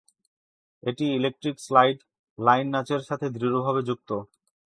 এটি 0.83 1.05
"electric 1.17 1.57
slide" 1.59 1.97
line 2.37 2.67
নাচের 2.69 3.01
সাথে 3.09 3.25
দৃঢ়ভাবে 3.35 3.81
যুক্ত। 3.83 4.09